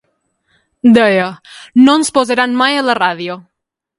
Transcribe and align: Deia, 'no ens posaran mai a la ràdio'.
Deia, 0.97 1.27
'no 1.83 1.97
ens 2.01 2.11
posaran 2.17 2.57
mai 2.63 2.79
a 2.81 2.87
la 2.89 2.99
ràdio'. 3.03 3.39